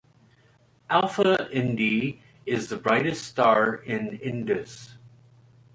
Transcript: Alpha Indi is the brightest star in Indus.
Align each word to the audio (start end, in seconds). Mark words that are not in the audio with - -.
Alpha 0.89 1.47
Indi 1.51 2.23
is 2.47 2.69
the 2.69 2.75
brightest 2.77 3.23
star 3.27 3.75
in 3.85 4.17
Indus. 4.17 4.97